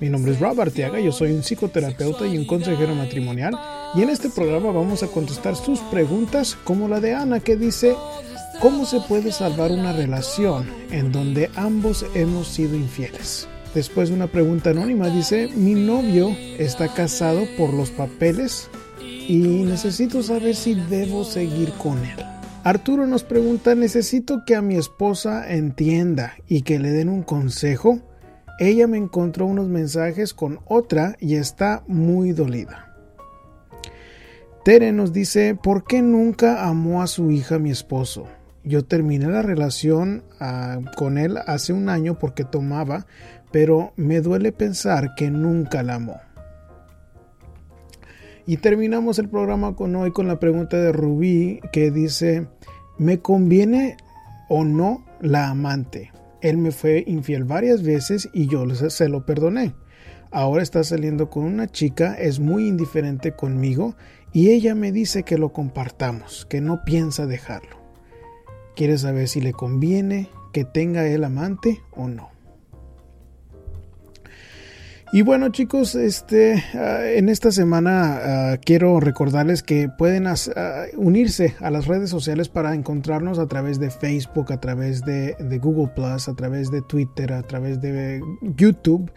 [0.00, 3.54] Mi nombre es Rob Arteaga, yo soy un psicoterapeuta y un consejero matrimonial
[3.94, 7.94] y en este programa vamos a contestar sus preguntas como la de Ana que dice
[8.62, 13.46] ¿Cómo se puede salvar una relación en donde ambos hemos sido infieles?
[13.74, 18.70] Después una pregunta anónima dice Mi novio está casado por los papeles
[19.02, 22.24] y necesito saber si debo seguir con él.
[22.64, 28.00] Arturo nos pregunta, necesito que a mi esposa entienda y que le den un consejo
[28.60, 32.94] ella me encontró unos mensajes con otra y está muy dolida.
[34.64, 38.26] Tere nos dice, ¿por qué nunca amó a su hija mi esposo?
[38.62, 43.06] Yo terminé la relación ah, con él hace un año porque tomaba,
[43.50, 46.20] pero me duele pensar que nunca la amó.
[48.44, 52.46] Y terminamos el programa con hoy con la pregunta de Rubí que dice,
[52.98, 53.96] ¿me conviene
[54.50, 56.12] o no la amante?
[56.42, 59.74] Él me fue infiel varias veces y yo se lo perdoné.
[60.30, 63.96] Ahora está saliendo con una chica, es muy indiferente conmigo
[64.32, 67.76] y ella me dice que lo compartamos, que no piensa dejarlo.
[68.76, 72.30] Quiere saber si le conviene que tenga el amante o no.
[75.12, 80.36] Y bueno chicos, este, ah, en esta semana ah, quiero recordarles que pueden ah,
[80.96, 85.92] unirse a las redes sociales para encontrarnos a través de Facebook, a través de, Google
[85.96, 88.22] Plus, a través de Twitter, a través de
[88.56, 89.10] YouTube.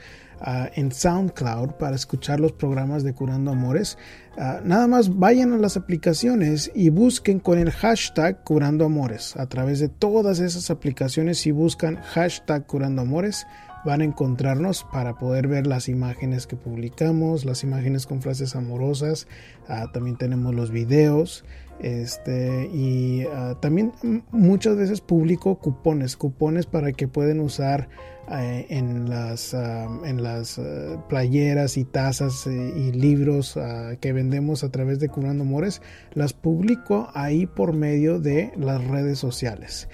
[0.75, 3.97] en SoundCloud para escuchar los programas de Curando Amores.
[4.35, 9.37] nada más vayan a las aplicaciones y busquen con el hashtag Curando Amores.
[9.37, 13.45] A través de todas esas aplicaciones, si buscan hashtag Curando Amores,
[13.85, 19.27] van a encontrarnos para poder ver las imágenes que publicamos, las imágenes con frases amorosas,
[19.67, 21.43] ah, también tenemos los videos,
[21.79, 23.93] este, y ah, también
[24.31, 27.89] muchas veces publico cupones, cupones para que pueden usar
[28.31, 30.61] eh, en las, ah, en las
[31.09, 33.59] playeras y tazas eh, y libros
[33.99, 35.81] que vendemos a través de Curando Amores,
[36.13, 39.89] las publico ahí por medio de las redes sociales.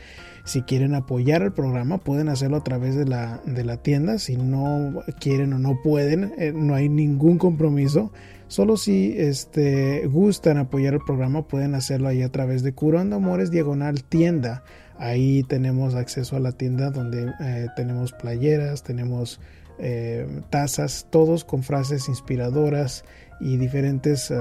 [0.50, 4.18] Si quieren apoyar el programa, pueden hacerlo a través de la, de la tienda.
[4.18, 8.12] Si no quieren o no pueden, eh, no hay ningún compromiso.
[8.48, 13.52] Solo si este, gustan apoyar el programa, pueden hacerlo ahí a través de Curando Amores
[13.52, 14.64] Diagonal Tienda.
[14.98, 19.40] Ahí tenemos acceso a la tienda donde eh, tenemos playeras, tenemos
[19.78, 23.06] eh, tazas, todos con frases inspiradoras
[23.40, 24.32] y diferentes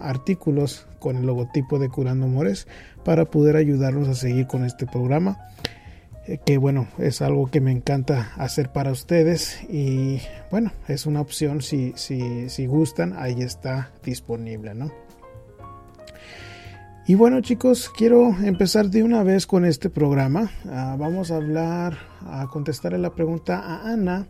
[0.00, 2.66] artículos con el logotipo de Curando Amores
[3.04, 5.38] para poder ayudarnos a seguir con este programa
[6.26, 11.20] eh, que bueno es algo que me encanta hacer para ustedes y bueno es una
[11.20, 14.90] opción si, si, si gustan ahí está disponible no
[17.08, 20.50] y bueno chicos, quiero empezar de una vez con este programa.
[20.68, 24.26] Ah, vamos a hablar, a contestarle la pregunta a Ana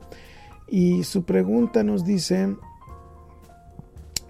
[0.69, 2.55] y su pregunta nos dice,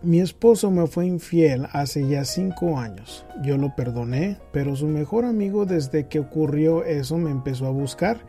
[0.06, 3.26] mi esposo me fue infiel hace ya cinco años.
[3.42, 8.20] Yo lo perdoné, pero su mejor amigo desde que ocurrió eso me empezó a buscar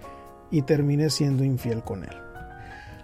[0.50, 2.16] y terminé siendo infiel con él.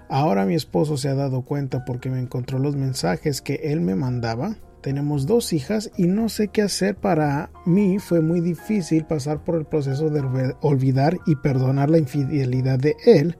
[0.09, 3.93] Ahora mi esposo se ha dado cuenta porque me encontró los mensajes que él me
[3.93, 4.55] mandaba.
[4.81, 6.95] Tenemos dos hijas y no sé qué hacer.
[6.95, 12.79] Para mí fue muy difícil pasar por el proceso de olvidar y perdonar la infidelidad
[12.79, 13.37] de él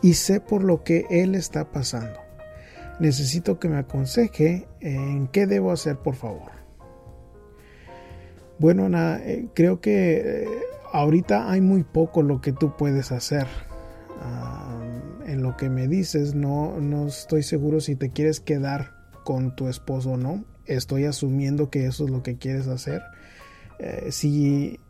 [0.00, 2.25] y sé por lo que él está pasando.
[2.98, 6.52] Necesito que me aconseje en qué debo hacer, por favor.
[8.58, 10.48] Bueno, eh, creo que eh,
[10.92, 13.46] ahorita hay muy poco lo que tú puedes hacer.
[14.22, 14.80] Ah,
[15.26, 18.94] en lo que me dices, no, no estoy seguro si te quieres quedar
[19.24, 20.44] con tu esposo o no.
[20.64, 23.02] Estoy asumiendo que eso es lo que quieres hacer.
[23.78, 24.80] Eh, si,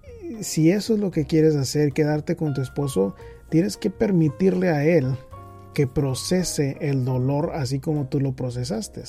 [0.40, 3.16] si eso es lo que quieres hacer, quedarte con tu esposo,
[3.48, 5.16] tienes que permitirle a él
[5.76, 9.02] que procese el dolor así como tú lo procesaste.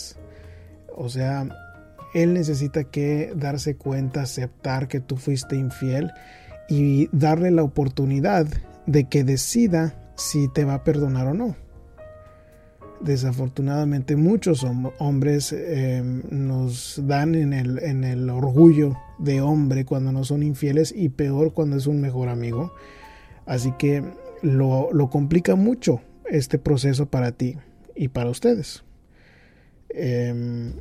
[0.98, 1.48] O sea,
[2.14, 6.12] él necesita que darse cuenta, aceptar que tú fuiste infiel
[6.68, 8.48] y darle la oportunidad
[8.86, 11.56] de que decida si te va a perdonar o no.
[13.00, 14.68] Desafortunadamente muchos
[15.00, 20.94] hombres eh, nos dan en el, en el orgullo de hombre cuando no son infieles
[20.94, 22.74] y peor cuando es un mejor amigo.
[23.46, 24.04] Así que
[24.42, 27.57] lo, lo complica mucho este proceso para ti
[27.95, 28.83] y para ustedes.
[29.89, 30.74] em,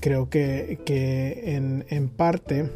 [0.00, 2.70] creo que, que en, en, parte,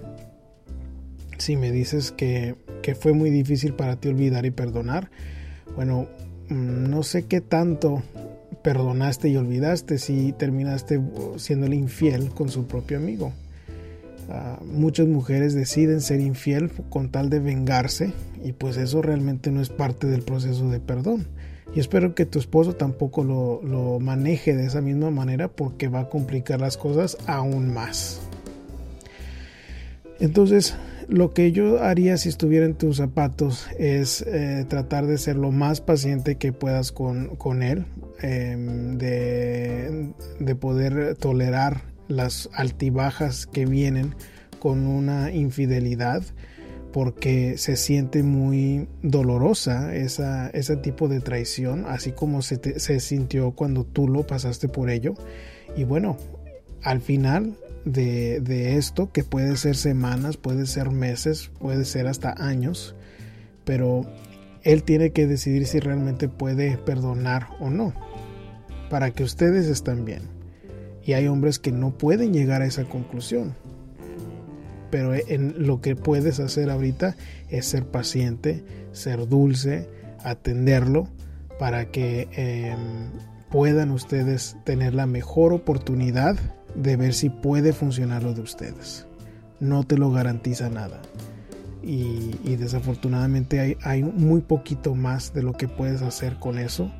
[1.38, 5.10] si me dices que, que fue muy difícil para ti olvidar y perdonar,
[5.76, 6.08] bueno,
[6.48, 8.02] mm, no sé qué tanto
[8.62, 11.00] perdonaste y olvidaste si terminaste
[11.36, 13.32] siendo el infiel con su propio amigo.
[14.28, 18.12] Uh, muchas mujeres deciden ser infiel con tal de vengarse
[18.44, 21.26] y pues eso realmente no es parte del proceso de perdón.
[21.74, 26.00] Y espero que tu esposo tampoco lo, lo maneje de esa misma manera porque va
[26.00, 28.20] a complicar las cosas aún más.
[30.20, 30.74] Entonces,
[31.08, 35.52] lo que yo haría si estuviera en tus zapatos es eh, tratar de ser lo
[35.52, 37.86] más paciente que puedas con, con él,
[38.20, 38.56] eh,
[38.96, 44.14] de, de poder tolerar las altibajas que vienen
[44.58, 46.22] con una infidelidad
[46.92, 53.84] porque se siente muy dolorosa esa, ese tipo de traición, así como se, sintió cuando
[53.84, 55.14] tú lo pasaste por ello.
[55.76, 56.16] Y bueno,
[56.82, 62.94] al final de, esto, que puede ser semanas, puede ser meses, puede ser hasta años,
[63.64, 64.06] pero
[64.62, 67.92] él tiene que decidir si realmente puede perdonar o no,
[68.88, 70.22] para que ustedes estén bien.
[71.04, 73.54] Y hay hombres que no pueden llegar a esa conclusión.
[74.90, 77.16] Pero en lo que puedes hacer ahorita
[77.50, 79.88] es ser paciente, ser dulce,
[80.24, 81.08] atenderlo
[81.58, 82.74] para que eh,
[83.50, 86.36] puedan ustedes tener la mejor oportunidad
[86.74, 89.06] de ver si puede funcionar lo de ustedes.
[89.60, 91.00] No te lo garantiza nada.
[91.82, 96.90] Y, desafortunadamente hay muy poquito más de lo que puedes hacer con eso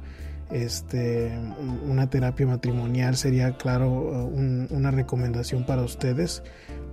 [0.51, 1.33] este,
[1.87, 6.43] una terapia matrimonial sería, claro, un, una recomendación para ustedes,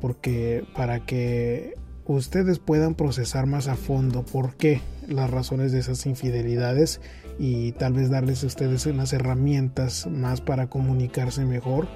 [0.02, 1.76] porque para que
[2.06, 7.02] ustedes puedan procesar más a fondo por qué las razones de esas infidelidades
[7.40, 11.88] y tal vez darles a ustedes unas herramientas más para comunicarse mejor.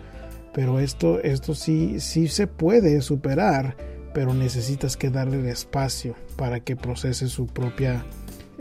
[0.54, 3.78] Pero esto, esto sí, sí se puede superar,
[4.14, 8.06] pero necesitas que darle el espacio para que procese su propia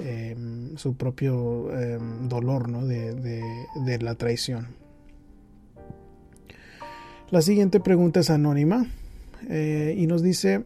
[0.00, 0.36] eh,
[0.76, 1.98] su propio eh,
[2.28, 2.86] dolor ¿no?
[2.86, 4.68] de, de, la traición.
[7.30, 8.86] La siguiente pregunta es anónima
[9.48, 10.64] eh, y nos dice,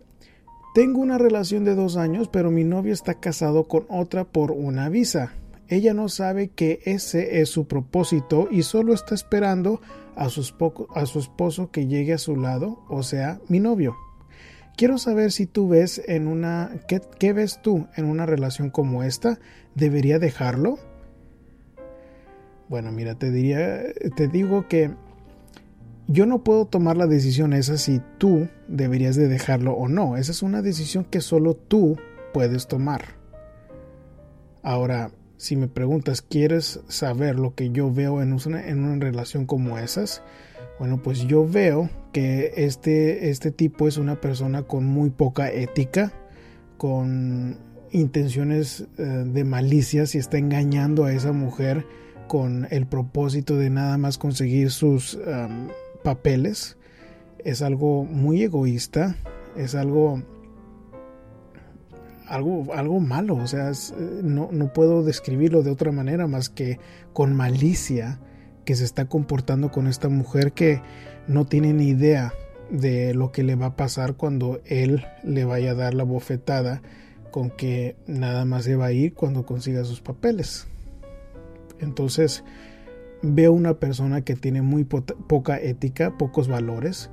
[0.75, 4.89] tengo una relación de dos años, pero mi novio está casado con otra por una
[4.89, 5.33] visa.
[5.69, 9.81] Ella no sabe que ese es su propósito y solo está esperando
[10.15, 13.97] a a su esposo que llegue a su lado, o sea, mi novio.
[14.77, 16.71] Quiero saber si tú ves en una...
[16.89, 19.39] ¿qué, ¿Qué, ves tú en una relación como esta?
[19.75, 20.79] ¿Debería dejarlo?
[22.69, 23.83] Bueno, mira, te diría,
[24.17, 24.93] te digo que
[26.09, 30.17] yo no puedo tomar la decisión esa si tú deberías de dejarlo o no.
[30.17, 31.99] Esa es una decisión que solo tú
[32.33, 33.03] puedes tomar.
[34.63, 39.47] Ahora, si me preguntas, ¿quieres saber lo que yo veo en una, en una relación
[39.47, 40.23] como esas?
[40.83, 46.13] Bueno, pues yo veo que este, este tipo es una persona con muy poca ética,
[46.77, 47.57] con
[47.93, 51.87] intenciones eh, de malicia, si está engañando a esa mujer
[52.27, 55.17] con el propósito de nada más conseguir sus
[56.03, 56.79] papeles.
[57.39, 59.15] Es algo muy egoísta,
[59.57, 60.21] es algo
[62.27, 66.81] algo, algo malo, o sea, eh, no, no puedo describirlo de otra manera más que
[67.13, 68.19] con malicia
[68.65, 70.81] que se está comportando con esta mujer que
[71.29, 72.33] no tiene ni idea
[72.71, 76.83] de lo que le va a pasar cuando él le vaya a dar la bofetada
[77.31, 80.67] con que nada más se va a ir cuando consiga sus papeles.
[81.81, 82.45] Entonces
[83.23, 87.11] veo una persona que tiene muy poca ética, pocos valores,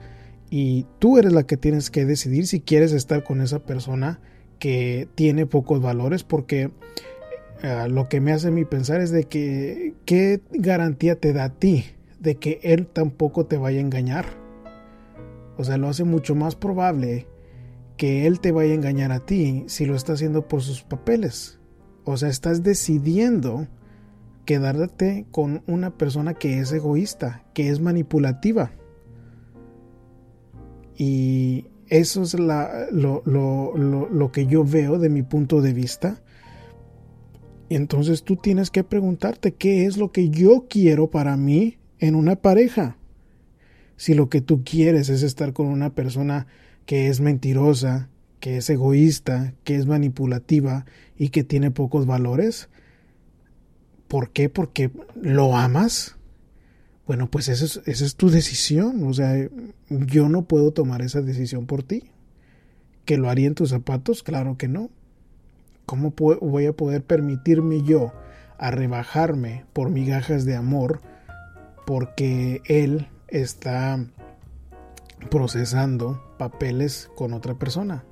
[0.50, 4.20] y tú eres la que tienes que decidir si quieres estar con esa persona
[4.58, 6.72] que tiene pocos valores, porque
[7.62, 11.86] lo que me hace mí pensar es de que qué garantía te da a ti
[12.20, 14.26] de que él tampoco te vaya a engañar.
[15.58, 17.28] O sea, lo hace mucho más probable
[17.98, 21.60] que él te vaya a engañar a ti si lo está haciendo por sus papeles.
[22.06, 23.68] O sea, estás decidiendo
[24.46, 28.72] quedarte con una persona que es egoísta, que es manipulativa.
[30.96, 36.22] Y eso es lo que yo veo de mi punto de vista
[37.70, 42.16] y entonces tú tienes que preguntarte qué es lo que yo quiero para mí en
[42.16, 42.98] una pareja.
[43.96, 46.48] Si lo que tú quieres es estar con una persona
[46.88, 48.10] que es mentirosa,
[48.40, 50.86] que es egoísta, que es manipulativa
[51.16, 52.70] y que tiene pocos valores,
[54.08, 54.50] ¿por qué?
[54.50, 54.90] Porque
[55.22, 56.16] lo amas.
[57.06, 59.04] Bueno, pues esa es, esa es tu decisión.
[59.04, 59.36] O sea,
[59.90, 62.10] yo no puedo tomar esa decisión por ti.
[63.06, 64.24] ¿Que lo haría en tus zapatos?
[64.24, 64.90] Claro que no.
[65.90, 68.14] ¿Cómo voy a poder permitirme yo
[68.60, 71.02] a rebajarme por migajas de amor
[71.88, 74.00] porque él está
[75.32, 78.04] procesando papeles con otra persona.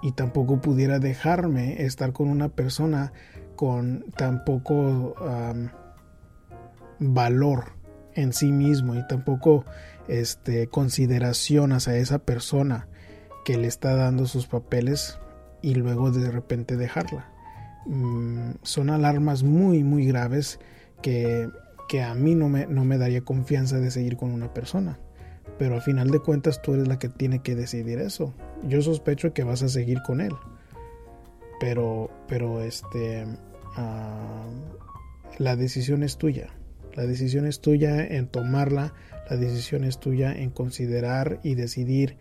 [0.00, 3.12] Y tampoco pudiera dejarme estar con una persona
[3.56, 5.16] con tan poco
[7.00, 7.72] valor
[8.14, 9.64] en sí mismo y tampoco
[10.06, 12.86] este, consideración hacia esa persona
[13.44, 15.18] que le está dando sus papeles
[15.62, 17.30] y luego de repente dejarla.
[17.86, 20.58] Mm, son alarmas muy muy graves
[21.02, 21.48] que,
[21.88, 24.98] que a mí no me, no me daría confianza de seguir con una persona.
[25.58, 28.34] Pero al final de cuentas tú eres la que tiene que decidir eso.
[28.62, 30.32] Yo sospecho que vas a seguir con él.
[31.60, 33.26] Pero, pero este,
[33.76, 34.46] ah,
[35.38, 36.50] la decisión es tuya.
[36.94, 38.92] La decisión es tuya en tomarla,
[39.30, 42.16] la decisión es tuya en considerar y decidir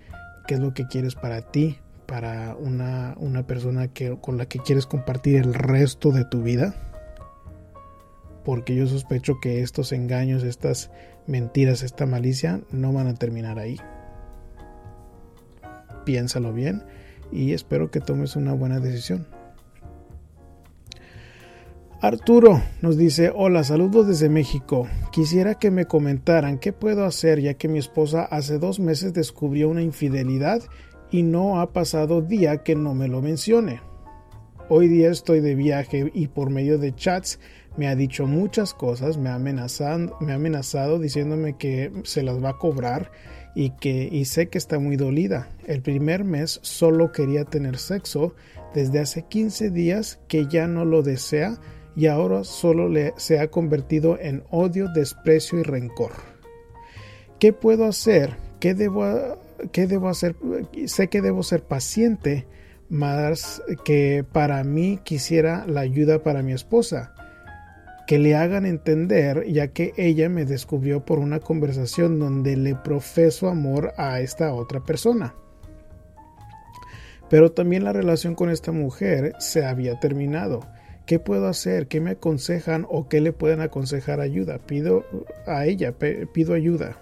[0.48, 4.60] qué es lo que quieres para ti, para una, una persona que, con la que
[4.60, 6.74] quieres compartir el resto de tu vida.
[8.44, 10.90] Porque yo sospecho que estos engaños, estas
[11.28, 13.80] mentiras, esta malicia no van a terminar ahí.
[16.06, 16.84] Piénsalo bien
[17.32, 19.28] y espero que tomes una buena decisión.
[22.00, 24.88] Arturo nos dice, hola, saludos desde México.
[25.12, 29.68] Quisiera que me comentaran qué puedo hacer ya que mi esposa hace dos meses descubrió
[29.68, 30.62] una infidelidad
[31.12, 33.82] y no ha pasado día que no me lo mencione.
[34.70, 37.40] Hoy día estoy de viaje y por medio de chats
[37.78, 42.44] me ha dicho muchas cosas, me ha amenazado, me ha amenazado diciéndome que se las
[42.44, 43.12] va a cobrar
[43.56, 45.50] y que y sé que está muy dolida.
[45.66, 48.36] El primer mes solo quería tener sexo,
[48.74, 51.58] desde hace 15 días que ya no lo desea
[51.96, 56.12] y ahora solo le, se ha convertido en odio, desprecio y rencor.
[57.40, 58.36] ¿Qué puedo hacer?
[58.60, 59.40] ¿Qué debo,
[59.72, 60.36] qué debo hacer?
[60.86, 62.48] Sé que debo ser paciente,
[62.90, 67.14] más que para mí quisiera la ayuda para mi esposa.
[68.08, 73.50] Que le hagan entender, ya que ella me descubrió por una conversación donde le profeso
[73.50, 75.36] amor a esta otra persona.
[77.30, 80.62] Pero también la relación con esta mujer se había terminado
[81.08, 81.88] ¿Qué puedo hacer?
[81.88, 84.58] ¿Qué me aconsejan o qué le pueden aconsejar ayuda?
[84.58, 85.06] Pido
[85.46, 85.94] a ella,
[86.34, 86.98] pido ayuda.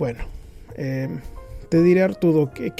[0.00, 0.24] Bueno,
[0.78, 1.20] em,
[1.68, 2.72] te diré Arturo que,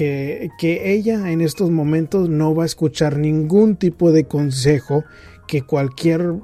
[0.58, 5.04] que, ella en estos momentos no va a escuchar ningún tipo de consejo
[5.46, 6.36] que cualquier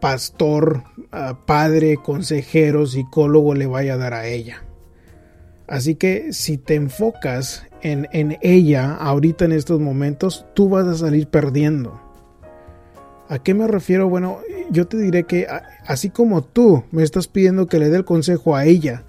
[0.00, 4.62] pastor, ah, padre, consejero, psicólogo le vaya a dar a ella.
[5.66, 8.06] Así que si te enfocas en,
[8.40, 12.00] ella ahorita en estos momentos, tú vas a salir perdiendo.
[13.28, 14.08] ¿A qué me refiero?
[14.08, 14.38] Bueno,
[14.70, 15.46] yo te diré que
[15.86, 19.04] así como tú me estás pidiendo que le dé el consejo a ella,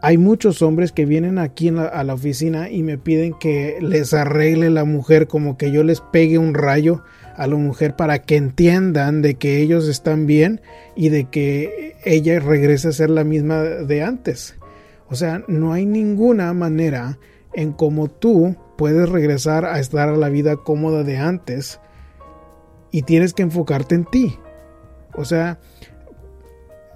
[0.00, 4.70] hay muchos hombres que vienen aquí a la oficina y me piden que les arregle
[4.70, 7.02] la mujer, como que yo les pegue un rayo
[7.36, 10.60] a la mujer para que entiendan de que ellos están bien
[10.94, 14.56] y de que ella regrese a ser la misma de antes.
[15.08, 17.18] O sea, no hay ninguna manera
[17.54, 21.80] en cómo tú puedes regresar a estar a la vida cómoda de antes
[22.92, 24.38] y tienes que enfocarte en ti.
[25.14, 25.58] O sea,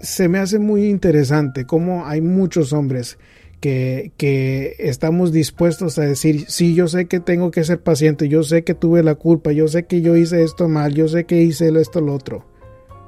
[0.03, 3.19] se me hace muy interesante cómo hay muchos hombres
[3.61, 8.43] que, que, estamos dispuestos a decir, sí, yo sé que tengo que ser paciente, yo
[8.43, 11.41] sé que tuve la culpa, yo sé que yo hice esto mal, yo sé que
[11.41, 12.45] hice esto, lo otro,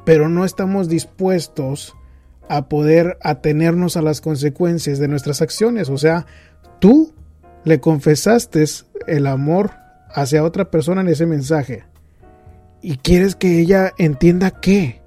[0.05, 1.97] pero no estamos dispuestos
[2.49, 5.89] a poder atenernos a las consecuencias de nuestras acciones.
[5.89, 6.27] O sea,
[6.79, 7.13] tú
[7.65, 8.65] le confesaste
[9.07, 9.73] el amor
[10.11, 11.85] hacia otra persona en ese mensaje.
[12.83, 15.01] Y quieres que ella entienda qué.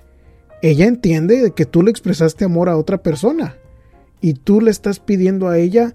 [0.62, 3.56] Ella entiende que tú le expresaste amor a otra persona.
[4.22, 5.94] Y tú le estás pidiendo a ella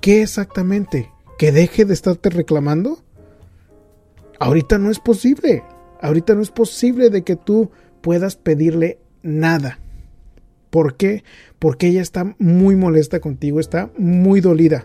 [0.00, 1.10] qué exactamente.
[1.38, 3.02] ¿Que deje de estarte reclamando?
[4.38, 5.62] Ahorita no es posible.
[6.00, 9.78] Ahorita no es posible de que tú puedas pedirle nada.
[10.70, 11.24] ¿Por qué?
[11.58, 14.84] Porque ella está muy molesta contigo, está muy dolida.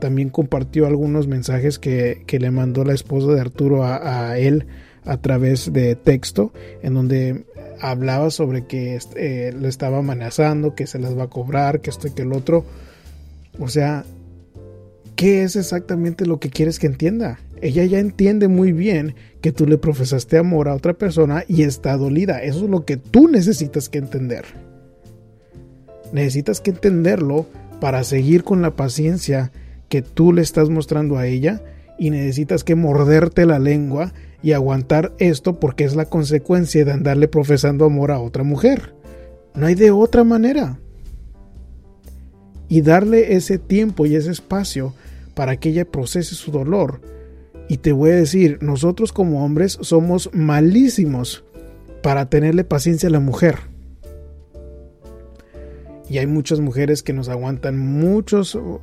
[0.00, 4.66] También compartió algunos mensajes que, le mandó la esposa de Arturo a, él
[5.04, 7.44] a través de texto, en donde
[7.80, 12.08] hablaba sobre que eh, le estaba amenazando, que se las va a cobrar, que esto
[12.08, 12.64] y que el otro.
[13.58, 14.04] O sea,
[15.16, 17.40] ¿qué es exactamente lo que quieres que entienda?
[17.60, 21.96] Ella ya entiende muy bien que tú le profesaste amor a otra persona y está
[21.96, 22.42] dolida.
[22.42, 24.44] Eso es lo que tú necesitas que entender.
[26.12, 27.46] Necesitas que entenderlo
[27.80, 29.50] para seguir con la paciencia
[29.88, 31.62] que tú le estás mostrando a ella
[31.98, 37.28] y necesitas que morderte la lengua y aguantar esto porque es la consecuencia de andarle
[37.28, 38.94] profesando amor a otra mujer.
[39.54, 40.78] No hay de otra manera.
[42.68, 44.94] Y darle ese tiempo y ese espacio
[45.34, 47.00] para que ella procese su dolor
[47.72, 51.42] y te voy a decir, nosotros como hombres somos malísimos
[52.02, 53.71] para tenerle paciencia a la mujer.
[56.12, 58.82] Y hay muchas mujeres que nos aguantan muchos uh,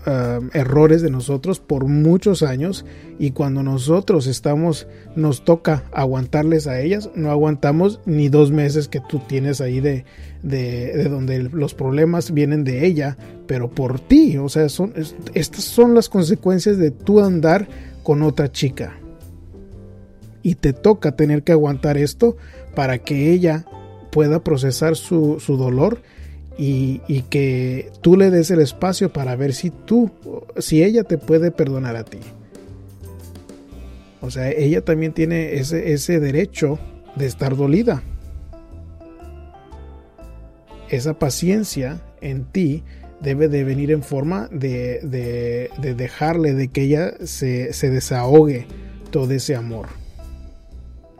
[0.54, 2.86] errores de nosotros por muchos años
[3.20, 9.00] y cuando nosotros estamos, nos toca aguantarles a ellas, no aguantamos ni dos meses que
[9.00, 10.06] tú tienes ahí de,
[10.42, 14.38] de, donde los problemas vienen de ella, pero por ti.
[14.40, 14.96] O sea, son,
[15.36, 17.68] estas son las consecuencias de tú andar
[18.02, 18.98] con otra chica.
[20.42, 22.38] Y te toca tener que aguantar esto
[22.74, 23.66] para que ella
[24.10, 26.02] pueda procesar su, su dolor
[26.62, 30.12] y, que tú le des el espacio para ver si tú,
[30.58, 32.20] si ella te puede perdonar a ti.
[34.22, 36.78] O sea, ella también tiene ese, ese derecho
[37.16, 38.04] de estar dolida.
[40.90, 42.84] Esa paciencia en ti
[43.22, 48.68] debe de venir en forma de, de, de dejarle, de que ella se, se desahogue
[49.12, 49.88] todo ese amor.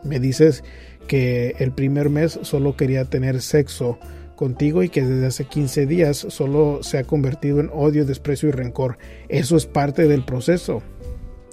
[0.04, 0.64] Me dices
[1.06, 3.98] que el primer mes solo quería tener sexo
[4.40, 8.52] contigo y que desde hace 15 días solo se ha convertido en odio, desprecio y
[8.52, 8.96] rencor.
[9.28, 10.82] Eso es parte del proceso.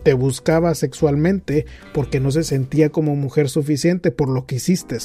[0.03, 5.00] Te buscaba sexualmente porque no se sentía como mujer suficiente por lo que hiciste.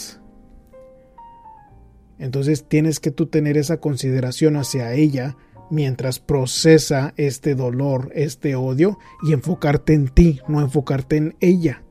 [2.20, 5.36] Entonces tienes que tú tener esa consideración hacia ella
[5.68, 11.82] mientras procesa este dolor, este odio y enfocarte en ti, no enfocarte en ella,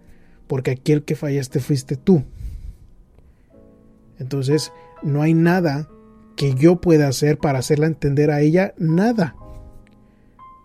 [0.47, 2.23] porque aquí el que fallaste fuiste tú.
[4.19, 4.71] Entonces,
[5.03, 5.87] no hay nada
[6.35, 9.35] que yo pueda hacer para hacerla entender a ella nada.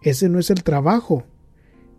[0.03, 1.25] Ese no es el trabajo.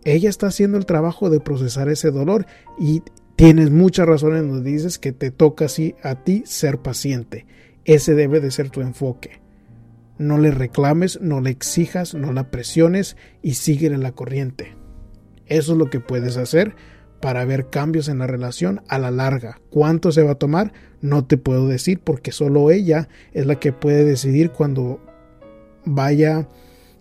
[0.04, 2.46] Ella está haciendo el trabajo de procesar ese dolor
[2.78, 3.02] y
[3.36, 7.46] tienes mucha razón en donde dices que te toca así a ti ser paciente.
[7.84, 9.40] Ese debe de ser tu enfoque.
[10.18, 14.76] No le reclames, no le exijas, no la presiones y sigue en la corriente.
[15.46, 16.74] Eso es lo que puedes hacer
[17.20, 19.60] para ver cambios en la relación a la larga.
[19.70, 20.72] ¿Cuánto se va a tomar?
[21.00, 25.00] No te puedo decir porque solo ella es la que puede decidir cuando
[25.84, 26.48] vaya a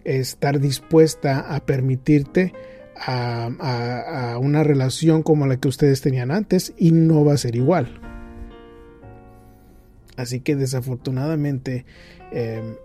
[0.03, 2.53] estar dispuesta a permitirte
[2.95, 7.99] a, una relación como la que ustedes tenían antes y no va a ser igual.
[10.15, 11.85] Así que desafortunadamente
[12.31, 12.75] em,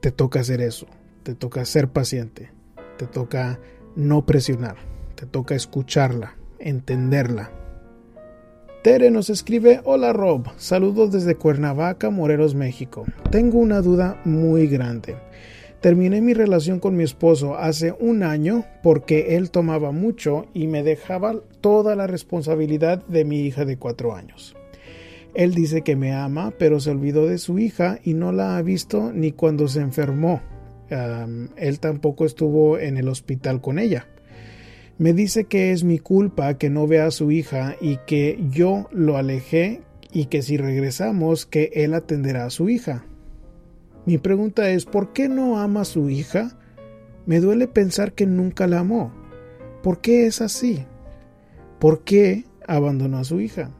[0.00, 0.86] te toca hacer eso,
[1.22, 2.50] te toca ser paciente,
[2.98, 3.60] te toca
[3.94, 4.76] no presionar,
[5.14, 7.52] te toca escucharla, entenderla.
[8.82, 13.06] Tere nos escribe, hola Rob, saludos desde Cuernavaca, Moreros, México.
[13.30, 15.14] Tengo una duda muy grande.
[15.80, 20.82] Terminé mi relación con mi esposo hace un año porque él tomaba mucho y me
[20.82, 24.56] dejaba toda la responsabilidad de mi hija de cuatro años.
[25.32, 28.62] Él dice que me ama, pero se olvidó de su hija y no la ha
[28.62, 30.40] visto ni cuando se enfermó.
[31.56, 34.08] él tampoco estuvo en el hospital con ella.
[34.98, 38.88] Me dice que es mi culpa que no vea a su hija y que yo
[38.92, 43.04] lo alejé y que si regresamos que él atenderá a su hija.
[44.04, 46.56] Mi pregunta es, ¿por qué no ama a su hija?
[47.24, 49.12] Me duele pensar que nunca la amó.
[49.82, 50.84] ¿Por qué es así?
[51.78, 53.70] ¿Por qué abandonó a su hija?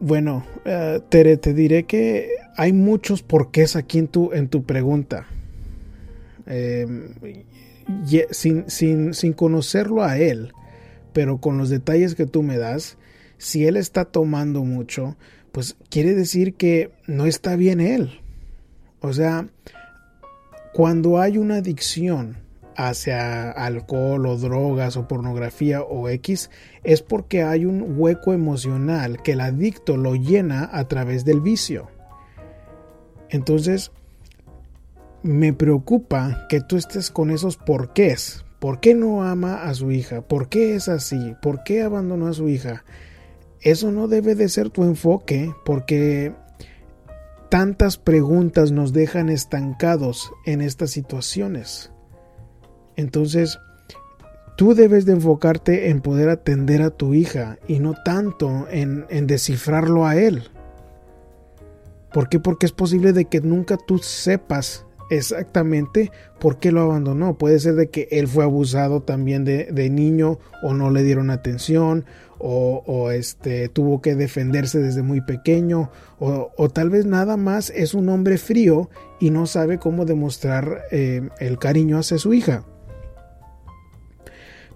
[0.00, 5.26] Bueno, uh, Tere, te diré que hay muchos porqués aquí en tu, en tu pregunta.
[6.46, 6.86] Eh,
[8.30, 10.52] sin, sin, sin conocerlo a él,
[11.12, 12.98] pero con los detalles que tú me das,
[13.38, 15.16] si él está tomando mucho,
[15.52, 18.20] pues quiere decir que no está bien él.
[19.00, 19.48] O sea,
[20.72, 22.38] cuando hay una adicción
[22.76, 26.50] hacia alcohol o drogas o pornografía o X,
[26.84, 31.88] es porque hay un hueco emocional que el adicto lo llena a través del vicio.
[33.30, 33.90] Entonces,
[35.22, 38.44] me preocupa que tú estés con esos porqués.
[38.58, 40.22] ¿Por qué no ama a su hija?
[40.22, 41.34] ¿Por qué es así?
[41.40, 42.84] ¿Por qué abandonó a su hija?
[43.60, 46.32] Eso no debe de ser tu enfoque porque
[47.50, 51.92] tantas preguntas nos dejan estancados en estas situaciones.
[52.96, 53.58] Entonces,
[54.56, 59.26] tú debes de enfocarte en poder atender a tu hija y no tanto en, en
[59.26, 60.50] descifrarlo a él.
[62.12, 62.40] ¿Por qué?
[62.40, 67.36] Porque es posible de que nunca tú sepas exactamente por qué lo abandonó.
[67.36, 72.04] Puede ser de que él fue abusado también de, niño o no le dieron atención
[72.40, 75.90] o, este, tuvo que defenderse desde muy pequeño
[76.20, 81.28] o, tal vez nada más es un hombre frío y no sabe cómo demostrar eh,
[81.40, 82.64] el cariño hacia su hija.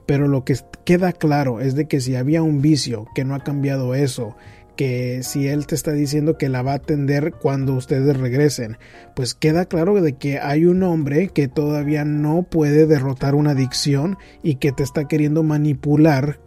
[0.07, 3.45] Pero lo que queda claro es de que si había un vicio que no ha
[3.45, 4.37] cambiado eso,
[4.77, 8.79] que si él te está diciendo que la va a atender cuando ustedes regresen,
[9.15, 14.17] pues queda claro de que hay un hombre que todavía no puede derrotar una adicción
[14.43, 16.41] y que te está queriendo manipular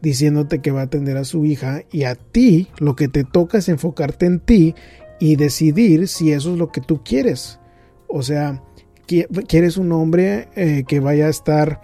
[0.00, 3.58] diciéndote que va a atender a su hija y a ti lo que te toca
[3.58, 4.74] es enfocarte en ti
[5.18, 7.58] y decidir si eso es lo que tú quieres.
[8.06, 8.62] O sea,
[9.06, 11.80] quieres un hombre eh, que vaya a estar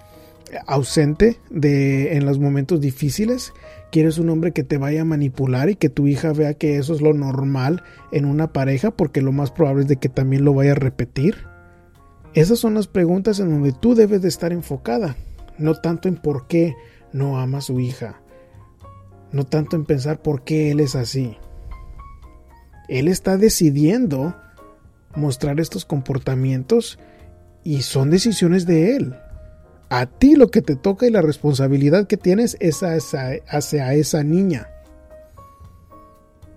[0.66, 3.52] ausente de en los momentos difíciles,
[3.90, 6.94] quieres un hombre que te vaya a manipular y que tu hija vea que eso
[6.94, 10.54] es lo normal en una pareja, porque lo más probable es de que también lo
[10.54, 11.46] vaya a repetir.
[12.34, 15.16] Esas son las preguntas en donde tú debes de estar enfocada,
[15.58, 16.74] no tanto en por qué
[17.12, 18.20] no ama a su hija,
[19.32, 21.36] no tanto en pensar por qué él es así.
[22.88, 24.36] Él está decidiendo
[25.14, 26.98] mostrar estos comportamientos
[27.64, 29.14] y son decisiones de él.
[29.90, 34.68] A ti lo que te toca y la responsabilidad que tienes es hacia, esa niña.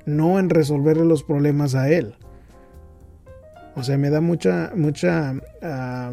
[0.05, 2.15] No en resolverle los problemas a él.
[3.75, 6.11] O sea, me da mucha, mucha ah,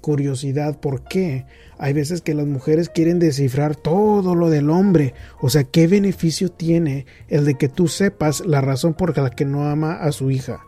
[0.00, 1.44] curiosidad por qué
[1.78, 5.12] hay veces que las mujeres quieren descifrar todo lo del hombre.
[5.40, 9.44] O sea, ¿qué beneficio tiene el de que tú sepas la razón por la que
[9.44, 10.60] no ama a su hija?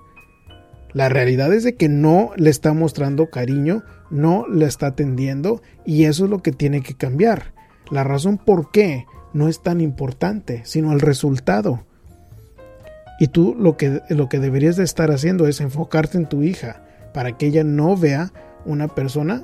[0.92, 3.82] La realidad es de que no le está mostrando cariño,
[4.14, 7.52] no le está atendiendo y eso es lo que tiene que cambiar.
[7.90, 11.84] La razón por qué no es tan importante, sino el resultado.
[13.18, 16.84] Y tú lo que, lo que deberías de estar haciendo es enfocarte en tu hija
[17.12, 18.32] para que ella no vea
[18.64, 19.42] una persona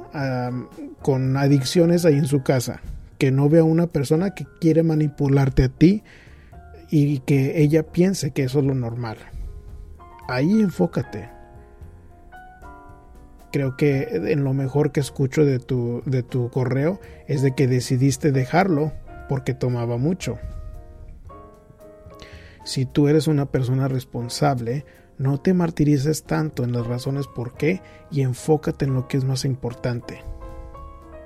[1.03, 2.81] con adicciones ahí en su casa,
[3.19, 6.05] que no vea una persona que quiere manipularte a ti
[6.91, 9.17] y que ella piense que eso es lo normal.
[10.29, 11.40] Ahí enfócate
[13.53, 17.67] creo que en lo mejor que escucho de tu, de tu correo es de que
[17.67, 18.93] decidiste dejarlo
[19.29, 20.39] porque tomaba mucho.
[22.65, 24.85] Si tú eres una persona responsable,
[25.19, 29.25] no te martirices tanto en las razones por qué y enfócate en lo que es
[29.25, 30.23] más importante.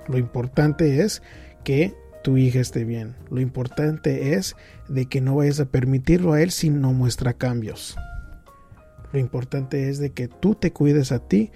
[0.07, 1.21] Lo importante es
[1.63, 3.15] que tu hija esté bien.
[3.29, 4.55] Lo importante es
[4.87, 7.95] de que no vayas a permitirlo a él si no muestra cambios.
[9.13, 11.51] Lo importante es de que tú te cuides a ti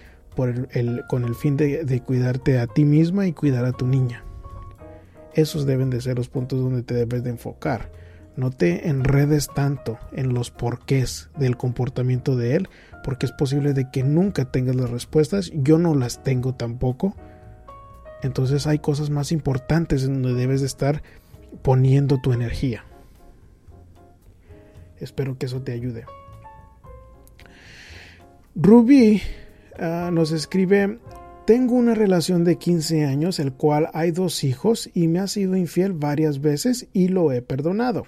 [1.08, 4.23] con el fin de, cuidarte a ti misma y cuidar a tu niña.
[5.34, 7.91] Esos deben de ser los puntos donde te debes de enfocar.
[8.36, 12.69] No te enredes tanto en los porqués del comportamiento de él,
[13.04, 15.52] porque es posible de que nunca tengas las respuestas.
[15.54, 17.15] Yo no las tengo tampoco.
[18.23, 21.04] Entonces hay cosas más importantes en donde debes de estar
[21.62, 22.86] poniendo tu energía.
[24.99, 26.06] Espero que eso te ayude.
[28.56, 29.21] Ruby
[29.81, 30.99] Ah, nos escribe,
[31.45, 35.55] tengo una relación de 15 años, el cual hay dos hijos y me ha sido
[35.55, 38.05] infiel varias veces y lo he perdonado.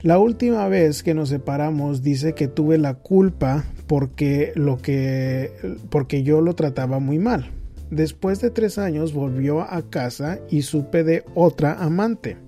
[0.00, 5.52] La última vez que nos separamos dice que tuve la culpa porque, lo que,
[5.90, 7.50] porque yo lo trataba muy mal.
[7.90, 12.38] Después de tres años volvió a casa y supe de otra amante.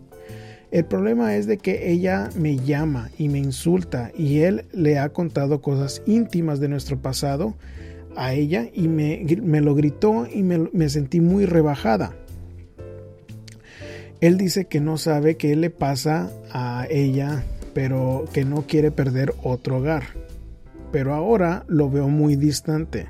[0.70, 5.11] El problema es de que ella me llama y me insulta y él le ha
[5.11, 7.55] contado cosas íntimas de nuestro pasado
[8.21, 9.25] a ella y me,
[9.63, 12.13] lo gritó y me, sentí muy rebajada.
[14.21, 19.33] Él dice que no sabe qué le pasa a ella, pero que no quiere perder
[19.43, 20.03] otro hogar.
[20.93, 23.07] Pero ahora lo veo muy distante.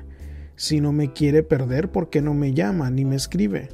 [0.55, 3.67] Si no me quiere perder, ¿por qué no me llama ni me escribe?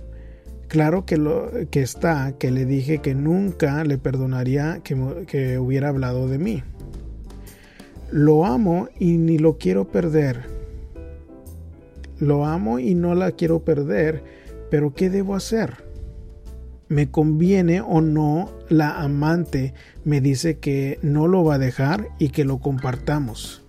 [0.68, 4.98] Claro que, lo, que está, que le dije que nunca le perdonaría que,
[5.28, 6.64] que hubiera hablado de mí.
[8.10, 10.57] Lo amo y ni lo quiero perder
[12.20, 14.24] lo amo y no la quiero perder,
[14.70, 15.86] pero ¿qué debo hacer?
[16.90, 19.74] ¿Me conviene o no la amante
[20.06, 23.64] me dice que no lo va a dejar y que lo compartamos?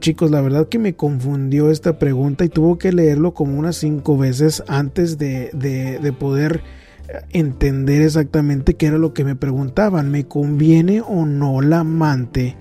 [0.00, 4.18] Chicos, la verdad que me confundió esta pregunta y tuvo que leerlo como unas cinco
[4.18, 6.62] veces antes de, de poder
[7.30, 10.10] entender exactamente qué era lo que me preguntaban.
[10.10, 12.56] ¿Me conviene o no la amante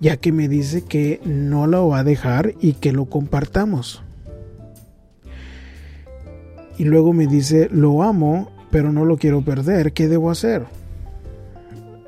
[0.00, 4.02] ya que me dice que no lo va a dejar y que lo compartamos.
[6.78, 10.66] Y luego me dice, lo amo, pero no lo quiero perder, ¿qué debo hacer?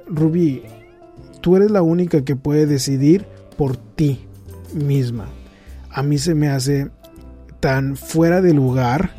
[0.06, 0.62] Rubí,
[1.40, 3.24] tú eres la única que puede decidir
[3.56, 4.26] por ti
[4.74, 5.28] misma.
[5.90, 6.90] A mí se me hace
[7.60, 9.12] tan fuera de lugar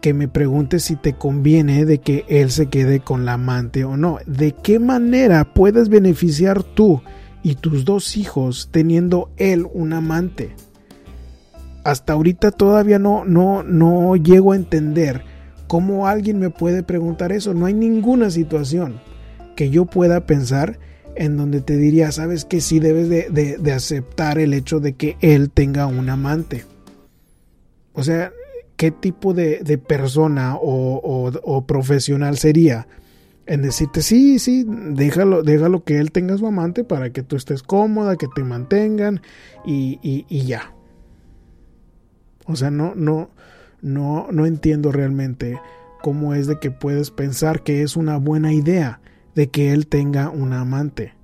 [0.00, 3.96] que me preguntes si te conviene de que él se quede con la amante o
[3.96, 4.18] no.
[4.26, 7.00] ¿De qué manera puedes beneficiar tú
[7.42, 10.54] y tus dos hijos teniendo él un amante.
[11.84, 15.22] Hasta ahorita todavía no, no, no llego a entender
[15.66, 17.54] cómo alguien me puede preguntar eso.
[17.54, 19.00] No hay ninguna situación
[19.56, 20.78] que yo pueda pensar
[21.16, 25.50] en donde te diría, sabes que sí debes de, aceptar el hecho de que él
[25.50, 26.64] tenga un amante.
[27.92, 28.32] O sea,
[28.76, 32.86] ¿qué tipo de, persona o, o profesional sería
[33.48, 37.62] en decirte, sí, sí, déjalo, déjalo que él tenga su amante para que tú estés
[37.62, 39.22] cómoda, que te mantengan
[39.64, 40.74] y, y, y ya.
[42.44, 43.30] O sea, no, no,
[43.80, 45.58] no, no entiendo realmente
[46.02, 49.00] cómo es de que puedes pensar que es una buena idea
[49.34, 51.14] de que él tenga una amante.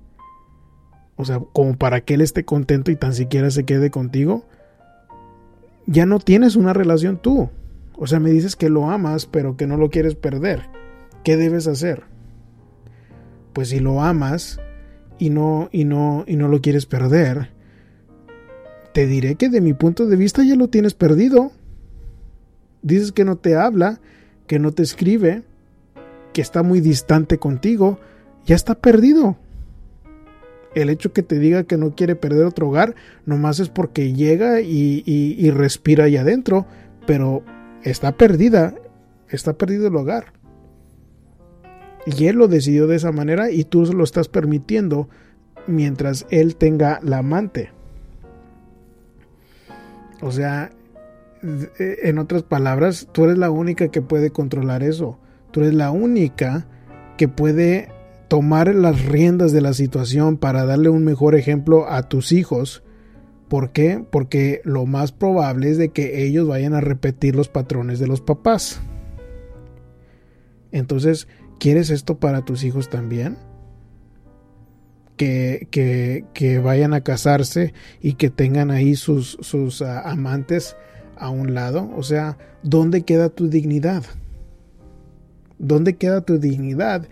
[1.17, 4.45] O sea, como para que él esté contento y tan siquiera se quede contigo.
[5.85, 7.51] Ya no tienes una relación tú.
[7.95, 10.63] O sea, me dices que lo amas, pero que no lo quieres perder.
[11.23, 12.14] ¿Qué debes hacer?
[13.55, 14.59] Pues si lo amas
[15.17, 17.51] y no y no y no lo quieres perder,
[18.93, 21.53] te diré que de mi punto de vista ya lo tienes perdido.
[22.81, 24.01] Dices que no te habla,
[24.45, 25.43] que no te escribe,
[26.33, 27.97] que está muy distante contigo,
[28.45, 29.37] ya está perdido.
[30.75, 32.93] El hecho que te diga que no quiere perder otro hogar,
[33.25, 36.65] nomás es porque llega y, y respira ahí adentro,
[37.07, 37.41] pero
[37.83, 38.75] está perdida,
[39.29, 40.34] está perdido el hogar.
[42.05, 45.09] Y él lo decidió de esa manera y tú lo estás permitiendo
[45.67, 47.71] mientras él tenga la amante.
[50.21, 50.71] O sea,
[51.77, 55.19] en otras palabras, tú eres la única que puede controlar eso.
[55.51, 56.67] Tú eres la única
[57.17, 57.89] que puede
[58.27, 62.83] tomar las riendas de la situación para darle un mejor ejemplo a tus hijos.
[63.47, 64.03] ¿Por qué?
[64.09, 68.21] Porque lo más probable es de que ellos vayan a repetir los patrones de los
[68.21, 68.81] papás.
[70.71, 71.27] Entonces,
[71.59, 73.37] ¿Quieres esto para tus hijos también?
[75.17, 80.75] Que, que, vayan a casarse y que tengan ahí sus, sus ah, amantes
[81.17, 81.89] a un lado.
[81.95, 84.03] O sea, ¿dónde queda tu dignidad?
[85.57, 87.07] ¿Dónde queda tu dignidad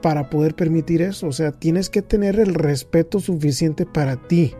[0.00, 1.26] para poder permitir eso?
[1.26, 4.54] O sea, tienes que tener el respeto suficiente para ti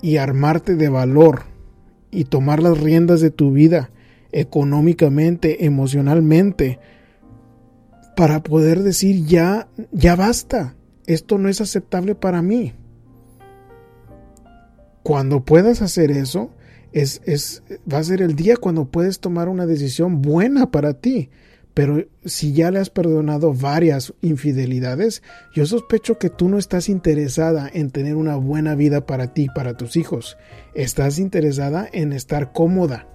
[0.00, 1.42] y armarte de valor
[2.10, 3.90] y tomar las riendas de tu vida
[4.32, 6.78] económicamente, emocionalmente,
[8.16, 10.74] para poder decir ya, ya basta,
[11.06, 12.72] esto no es aceptable para mí.
[15.02, 16.50] Cuando puedas hacer eso,
[16.92, 21.30] es, es, va a ser el día cuando puedes tomar una decisión buena para ti.
[21.74, 25.22] Pero si ya le has perdonado varias infidelidades,
[25.54, 29.76] yo sospecho que tú no estás interesada en tener una buena vida para ti, para
[29.76, 30.38] tus hijos.
[30.74, 33.06] Estás interesada en estar cómoda,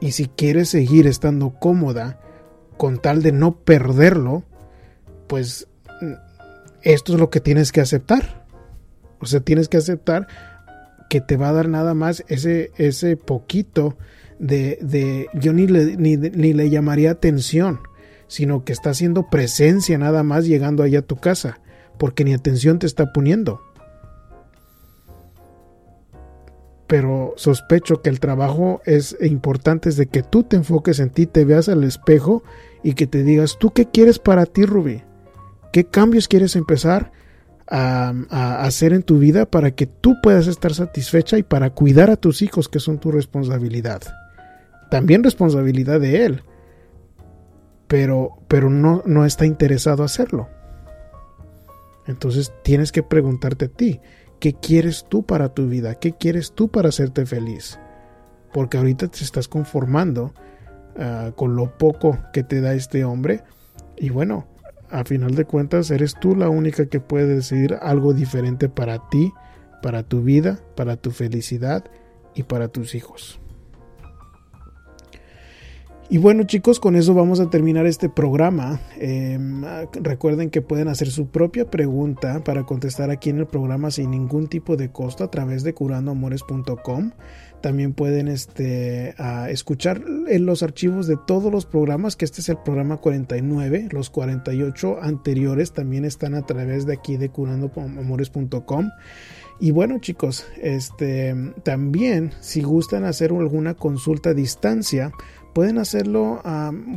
[0.00, 2.20] y si quieres seguir estando cómoda
[2.76, 4.44] con tal de no perderlo,
[5.26, 5.68] pues
[6.82, 8.46] esto es lo que tienes que aceptar.
[9.20, 10.28] O sea, tienes que aceptar
[11.10, 13.96] que te va a dar nada más ese, ese poquito
[14.38, 17.80] de, de yo ni le, ni, ni le llamaría atención,
[18.28, 21.60] sino que está haciendo presencia nada más llegando allá a tu casa,
[21.98, 23.60] porque ni atención te está poniendo.
[26.88, 31.26] Pero sospecho que el trabajo es importante es de que tú te enfoques en ti,
[31.26, 32.42] te veas al espejo
[32.82, 35.02] y que te digas, ¿tú qué quieres para ti, Ruby?
[35.70, 37.12] ¿Qué cambios quieres empezar
[37.66, 38.14] a,
[38.64, 42.40] hacer en tu vida para que tú puedas estar satisfecha y para cuidar a tus
[42.40, 44.00] hijos, que son tu responsabilidad?
[44.90, 46.42] También responsabilidad de él,
[47.86, 50.48] pero, pero no, no está interesado hacerlo.
[52.06, 54.00] Entonces tienes que preguntarte a ti,
[54.40, 55.96] ¿Qué quieres tú para tu vida?
[55.96, 57.78] ¿Qué quieres tú para hacerte feliz?
[58.52, 60.32] Porque ahorita te estás conformando
[60.96, 63.42] ah, con lo poco que te da este hombre.
[63.96, 64.46] Y bueno,
[64.90, 69.32] a final de cuentas eres tú la única que puede decidir algo diferente para ti,
[69.82, 71.84] para tu vida, para tu felicidad
[72.34, 73.40] y para tus hijos.
[76.10, 78.80] Y bueno chicos, con eso vamos a terminar este programa.
[78.96, 84.12] Em, recuerden que pueden hacer su propia pregunta para contestar aquí en el programa sin
[84.12, 87.10] ningún tipo de costo a través de curandoamores.com.
[87.60, 89.14] También pueden este,
[89.50, 93.88] escuchar en los archivos de todos los programas, que este es el programa 49.
[93.90, 98.88] Los 48 anteriores también están a través de aquí de curandoamores.com.
[99.60, 105.10] Y bueno chicos, este, también si gustan hacer alguna consulta a distancia,
[105.58, 106.40] pueden hacerlo,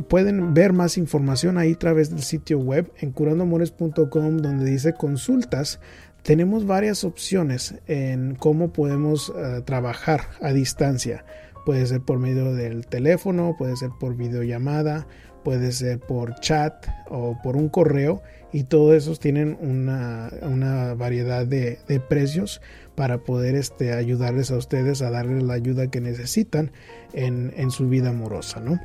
[0.08, 5.80] pueden ver más información ahí a través del sitio web en curandoamores.com donde dice consultas.
[6.22, 11.24] Tenemos varias opciones en cómo podemos eh, trabajar a distancia.
[11.66, 15.08] Puede ser por medio del teléfono, puede ser por videollamada,
[15.42, 21.78] puede ser por chat o por un correo y todos esos tienen una, variedad de,
[22.08, 22.60] precios
[22.94, 26.72] para poder este, ayudarles a ustedes a darles la ayuda que necesitan
[27.14, 28.78] en, en su vida amorosa, ¿no?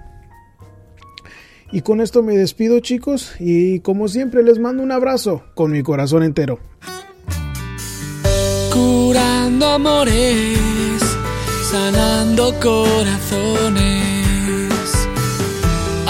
[1.72, 5.84] Y con esto me despido chicos y como siempre les mando un abrazo con mi
[5.84, 6.60] corazón entero.
[8.72, 11.02] Curando amores,
[11.70, 14.07] sanando corazones